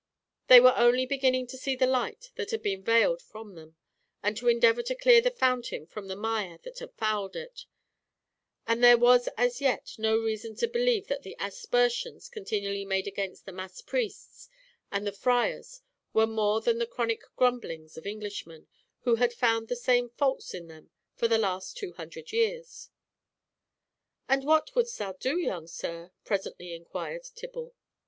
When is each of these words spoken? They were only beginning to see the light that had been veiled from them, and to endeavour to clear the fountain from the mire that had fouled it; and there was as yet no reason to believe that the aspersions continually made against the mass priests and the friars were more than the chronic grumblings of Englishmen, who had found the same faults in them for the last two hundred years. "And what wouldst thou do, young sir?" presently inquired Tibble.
They 0.47 0.59
were 0.59 0.73
only 0.75 1.05
beginning 1.05 1.45
to 1.45 1.59
see 1.59 1.75
the 1.75 1.85
light 1.85 2.31
that 2.33 2.49
had 2.49 2.63
been 2.63 2.81
veiled 2.81 3.21
from 3.21 3.53
them, 3.53 3.75
and 4.23 4.35
to 4.37 4.47
endeavour 4.47 4.81
to 4.81 4.95
clear 4.95 5.21
the 5.21 5.29
fountain 5.29 5.85
from 5.85 6.07
the 6.07 6.15
mire 6.15 6.57
that 6.63 6.79
had 6.79 6.93
fouled 6.95 7.35
it; 7.35 7.67
and 8.65 8.83
there 8.83 8.97
was 8.97 9.29
as 9.37 9.61
yet 9.61 9.91
no 9.99 10.17
reason 10.17 10.55
to 10.55 10.67
believe 10.67 11.05
that 11.05 11.21
the 11.21 11.35
aspersions 11.39 12.29
continually 12.29 12.83
made 12.83 13.05
against 13.05 13.45
the 13.45 13.51
mass 13.51 13.79
priests 13.83 14.49
and 14.91 15.05
the 15.05 15.11
friars 15.11 15.81
were 16.13 16.25
more 16.25 16.61
than 16.61 16.79
the 16.79 16.87
chronic 16.87 17.21
grumblings 17.35 17.95
of 17.95 18.07
Englishmen, 18.07 18.67
who 19.01 19.17
had 19.17 19.31
found 19.31 19.67
the 19.67 19.75
same 19.75 20.09
faults 20.09 20.55
in 20.55 20.65
them 20.67 20.89
for 21.13 21.27
the 21.27 21.37
last 21.37 21.77
two 21.77 21.93
hundred 21.93 22.31
years. 22.31 22.89
"And 24.27 24.43
what 24.45 24.73
wouldst 24.75 24.97
thou 24.97 25.13
do, 25.13 25.37
young 25.37 25.67
sir?" 25.67 26.09
presently 26.23 26.73
inquired 26.73 27.25
Tibble. 27.35 27.75